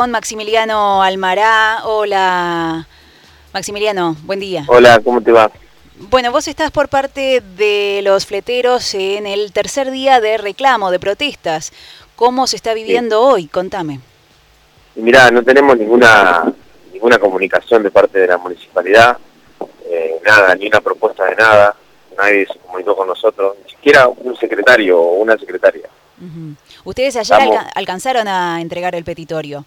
[0.00, 1.80] Con Maximiliano Almará.
[1.84, 2.86] Hola,
[3.52, 4.64] Maximiliano, buen día.
[4.66, 5.50] Hola, ¿cómo te va?
[6.08, 10.98] Bueno, vos estás por parte de los fleteros en el tercer día de reclamo, de
[10.98, 11.74] protestas.
[12.16, 13.46] ¿Cómo se está viviendo hoy?
[13.46, 14.00] Contame.
[14.94, 16.50] Mirá, no tenemos ninguna
[16.94, 19.18] ninguna comunicación de parte de la municipalidad,
[19.84, 21.76] eh, nada, ni una propuesta de nada,
[22.16, 25.90] nadie se comunicó con nosotros, ni siquiera un secretario o una secretaria.
[26.84, 29.66] ¿Ustedes ayer alcanzaron a entregar el petitorio?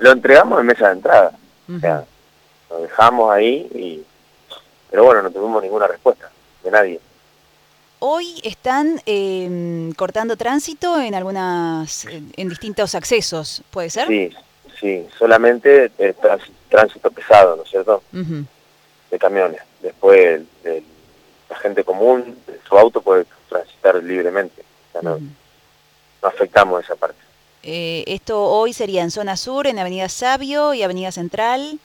[0.00, 1.32] Lo entregamos en mesa de entrada.
[1.74, 2.04] O sea,
[2.70, 4.04] lo dejamos ahí y...
[4.90, 6.30] Pero bueno, no tuvimos ninguna respuesta
[6.64, 7.00] de nadie.
[8.00, 14.08] Hoy están em, cortando tránsito en algunas, en, distintos accesos, ¿puede ser?
[14.08, 14.30] Sí,
[14.80, 15.92] sí, solamente
[16.70, 18.02] tránsito pesado, ¿no es cierto?
[18.12, 19.60] De camiones.
[19.82, 24.64] Después la gente común, su auto puede transitar libremente.
[25.02, 27.29] no, no afectamos esa parte.
[27.62, 31.78] Eh, esto hoy sería en zona sur, en Avenida Sabio y Avenida Central,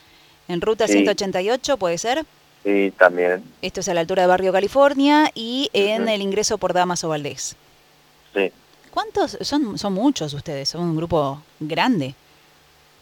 [0.47, 2.25] en ruta 188, ¿puede ser?
[2.63, 3.43] Sí, también.
[3.61, 7.55] Esto es a la altura de Barrio California y en el ingreso por Damaso Valdés.
[8.33, 8.51] Sí.
[8.91, 9.37] ¿Cuántos?
[9.41, 12.15] Son, son muchos ustedes, son un grupo grande.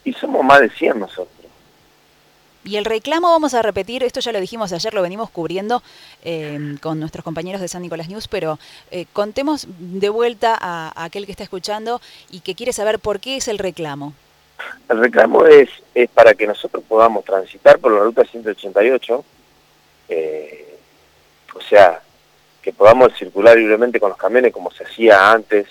[0.04, 1.33] Y somos más de 100 nosotros.
[2.66, 5.84] Y el reclamo, vamos a repetir, esto ya lo dijimos ayer, lo venimos cubriendo
[6.24, 8.58] eh, con nuestros compañeros de San Nicolás News, pero
[8.90, 12.00] eh, contemos de vuelta a, aquel que está escuchando
[12.32, 14.14] y que quiere saber por qué es el reclamo.
[14.88, 19.26] El reclamo es, es para que nosotros podamos transitar por la ruta 188,
[20.08, 20.78] eh,
[21.56, 22.02] o sea,
[22.62, 25.68] que podamos circular libremente con los camiones como se hacía antes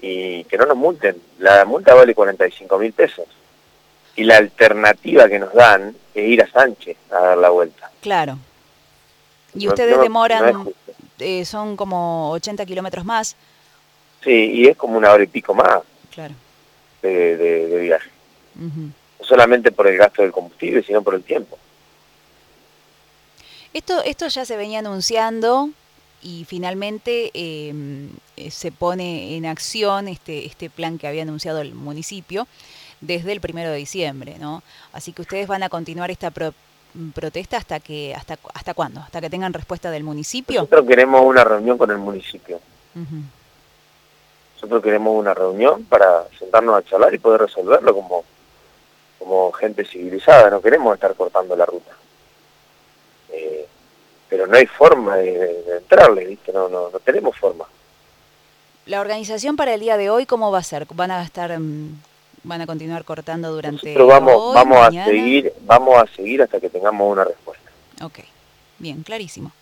[0.00, 1.20] y que no nos multen.
[1.40, 3.26] La multa vale 45 mil pesos
[4.20, 7.90] y la alternativa que nos dan es ir a Sánchez a dar la vuelta.
[8.02, 8.36] Claro.
[9.54, 10.68] Y ustedes demoran,
[11.18, 13.34] eh, son como 80 kilómetros más.
[14.22, 15.80] Sí, y es como una hora y pico más
[16.14, 16.34] claro.
[17.00, 18.10] de, viaje.
[18.56, 21.58] No solamente por el gasto del combustible, sino por el tiempo.
[23.72, 25.70] Esto, esto ya se venía anunciando
[26.20, 31.74] y finalmente em, eh, se pone en acción este, este plan que había anunciado el
[31.74, 32.46] municipio
[33.00, 34.62] desde el primero de diciembre, ¿no?
[34.92, 36.30] Así que ustedes van a continuar esta
[37.14, 40.60] protesta hasta que hasta hasta cuándo, hasta que tengan respuesta del municipio.
[40.60, 42.60] Nosotros queremos una reunión con el municipio.
[44.54, 48.24] Nosotros queremos una reunión para sentarnos a charlar y poder resolverlo como
[49.18, 50.50] como gente civilizada.
[50.50, 51.92] No queremos estar cortando la ruta.
[53.28, 53.66] Eh,
[54.28, 56.52] pero no hay forma de, entrarle, ¿viste?
[56.52, 57.66] No, no, no tenemos forma.
[58.86, 60.86] La organización para el día de hoy, ¿cómo va a ser?
[60.94, 62.00] ¿Van a estar mm,
[62.42, 66.68] van a continuar cortando durante Nosotros vamos, vamos a seguir, vamos a seguir hasta que
[66.68, 67.70] tengamos una respuesta.
[68.02, 68.20] Ok,
[68.78, 69.52] bien, clarísimo.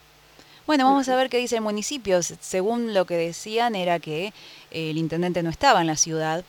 [0.66, 2.20] Bueno, vamos a ver qué dice el municipio.
[2.22, 4.26] Según lo que decían era que
[4.70, 6.44] eh, el intendente no estaba en la ciudad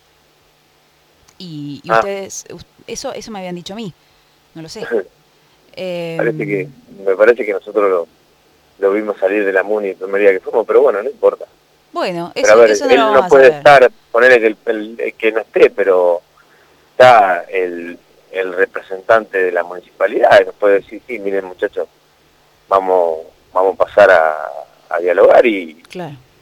[1.38, 2.00] y, ah.
[2.00, 2.46] ustedes,
[2.86, 3.94] eso, eso me habían dicho a mí,
[4.56, 4.86] no lo sé.
[6.18, 6.68] parece que,
[7.06, 8.08] me parece que nosotros
[8.80, 11.46] lo, vimos salir de la MUNI el primer día que fuimos, pero bueno, no importa.
[11.92, 16.22] Bueno, eso, no él no puede estar, ponerle que, el, que no esté, pero
[16.92, 17.98] está el,
[18.32, 21.88] el representante de la municipalidad y nos puede decir, sí, miren muchachos,
[22.68, 23.20] vamos,
[23.54, 25.82] vamos a pasar a, dialogar y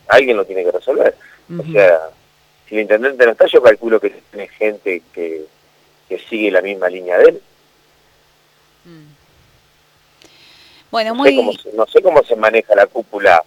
[0.07, 1.15] alguien lo tiene que resolver.
[1.59, 1.99] O sea,
[2.67, 5.45] si el intendente no está, yo calculo que tiene gente que,
[6.07, 7.41] que sigue la misma línea de él.
[8.85, 9.17] Mm.
[10.91, 11.35] Bueno, muy...
[11.35, 13.43] no sé, cómo, no sé cómo se maneja la cúpula,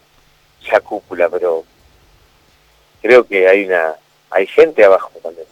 [0.71, 1.65] la cúpula, pero
[3.01, 3.95] creo que hay una
[4.31, 5.47] hay gente abajo también.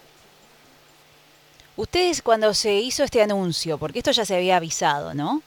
[1.76, 5.42] Ustedes cuando se hizo este anuncio, porque esto ya se había avisado, ¿no?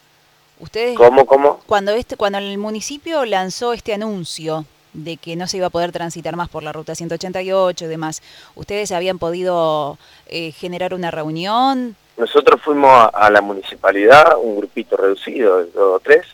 [0.60, 1.60] Ustedes ¿Cómo, cómo?
[1.66, 5.92] Cuando este cuando el municipio lanzó este anuncio de que no se iba a poder
[5.92, 8.22] transitar más por la ruta 188 y demás,
[8.56, 9.98] ¿ustedes habían podido
[10.28, 11.96] eh, generar una reunión?
[12.18, 16.28] Nosotros fuimos a, la municipalidad, un grupito reducido de dos o tres,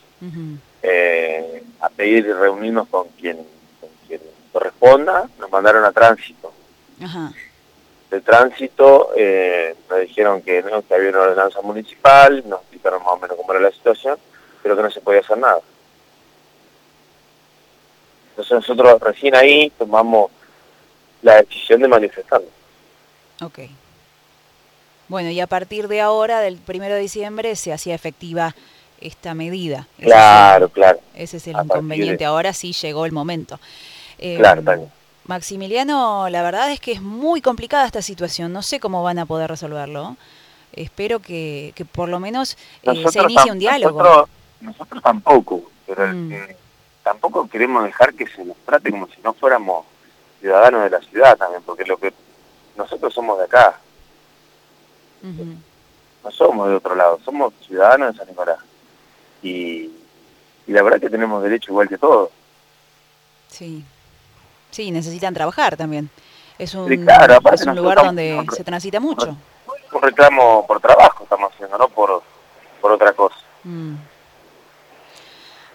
[0.82, 3.38] eh, a pedir reunirnos con quien
[4.58, 6.52] corresponda, nos mandaron a tránsito.
[8.10, 10.82] De tránsito eh, nos dijeron que, ¿no?
[10.82, 14.18] que había una ordenanza municipal, nos explicaron más o menos cómo era la situación,
[14.64, 15.60] pero que no se podía hacer nada.
[18.32, 20.32] Entonces nosotros recién ahí tomamos
[21.22, 22.50] la decisión de manifestarnos.
[23.44, 23.60] Ok.
[25.08, 28.56] Bueno, y a partir de ahora, del primero de diciembre, se hacía efectiva
[29.00, 29.88] esta medida.
[30.00, 31.00] claro, claro.
[31.14, 32.26] Ese es el inconveniente.
[32.26, 33.60] Ahora sí llegó el momento.
[34.20, 34.90] Eh, claro,
[35.26, 38.54] Maximiliano, la verdad es que es muy complicada esta situación.
[38.54, 40.16] No sé cómo van a poder resolverlo.
[40.72, 44.28] Espero que, por lo menos eh, se inicie un diálogo.
[44.62, 46.34] Nosotros, tampoco, pero mm.
[47.04, 49.86] tampoco queremos dejar que se nos trate como si no fuéramos
[50.40, 52.14] ciudadanos de la ciudad también, porque lo que
[52.76, 53.80] nosotros somos de acá.
[55.22, 58.60] No somos de otro lado, somos ciudadanos de San Nicolás.
[59.44, 59.92] Y,
[60.66, 62.30] y la verdad que tenemos derecho igual que todos.
[63.50, 63.84] Sí,
[64.78, 66.10] sí, necesitan trabajar también.
[66.60, 69.36] Es un, es un lugar donde se transita mucho.
[69.92, 72.22] Un reclamo por trabajo estamos haciendo, no por,
[72.80, 73.38] por otra cosa.
[73.64, 73.96] Mm.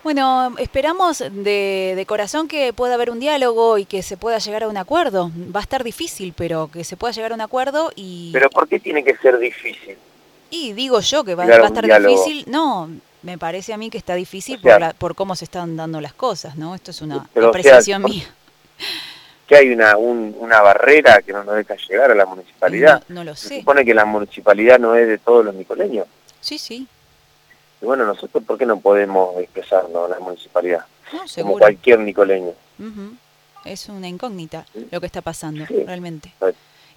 [0.04, 4.64] Bueno, esperamos de, de, corazón que pueda haber un diálogo y que se pueda llegar
[4.64, 5.31] a un acuerdo.
[5.54, 8.31] Va a estar difícil, pero que se pueda llegar a un acuerdo y...
[8.32, 9.96] ¿Pero por qué tiene que ser difícil?
[10.50, 12.44] Y digo yo que va, a estar difícil.
[12.49, 12.90] No,
[13.22, 16.56] me parece a mí que está difícil por, por, cómo se están dando las cosas,
[16.56, 16.75] ¿no?
[16.75, 18.26] Esto es una apreciación mía.
[19.47, 23.03] Que hay una, una barrera que no nos deja llegar a la municipalidad.
[23.09, 23.49] No, lo sé.
[23.49, 26.07] Se supone que la municipalidad no es de todos los nicoleños.
[26.41, 26.87] Sí, sí.
[27.81, 30.85] Y bueno, nosotros, ¿por qué no podemos expresarnos la municipalidad?
[31.35, 32.53] Como cualquier nicoleño.
[33.65, 36.33] Es una incógnita lo que está pasando, realmente.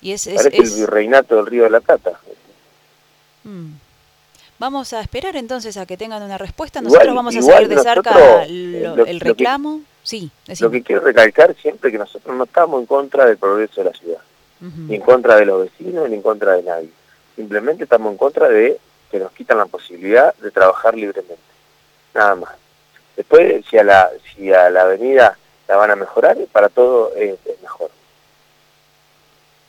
[0.02, 2.20] Y es, es, Parece el virreinato del Río de la Plata.
[3.44, 3.74] Mm.
[4.58, 6.82] Vamos a esperar entonces a que tengan una respuesta.
[6.82, 9.82] Nosotros vamos a seguir de cerca el reclamo.
[10.06, 13.82] Sí, Lo que quiero recalcar siempre es que nosotros no estamos en contra del progreso
[13.84, 14.22] de la ciudad,
[14.62, 16.90] ni en contra de los vecinos, ni en contra de nadie.
[17.36, 18.80] Simplemente estamos en contra de
[19.12, 21.38] que nos quitan la posibilidad de trabajar libremente.
[22.14, 22.56] Nada más.
[23.16, 25.38] Después, si a la, si a la avenida
[25.68, 27.90] la van a mejorar, para todo es, mejor.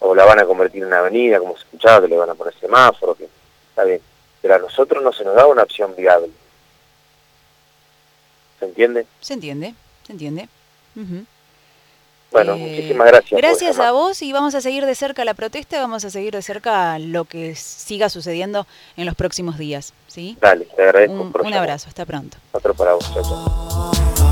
[0.00, 2.34] O la van a convertir en una avenida, como se escuchaba, que le van a
[2.34, 3.28] poner semáforo, que
[3.70, 4.00] está bien.
[4.42, 6.30] Pero a nosotros no se nos da una opción viable.
[8.58, 9.06] ¿Se entiende?
[9.20, 9.74] Se entiende,
[10.06, 10.49] se entiende.
[12.32, 13.41] Bueno, eh, muchísimas gracias.
[13.41, 16.43] Gracias a vos y vamos a seguir de cerca la protesta, vamos a seguir de
[16.43, 18.67] cerca lo que siga sucediendo
[18.97, 19.93] en los próximos días.
[20.06, 20.37] ¿sí?
[20.41, 21.14] Dale, te agradezco.
[21.14, 22.37] Un, un abrazo, hasta pronto.
[22.53, 24.25] Otro para vos, chao.